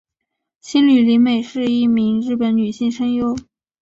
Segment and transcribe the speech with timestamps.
[0.61, 3.35] 兴梠里美是一名日本女性声优。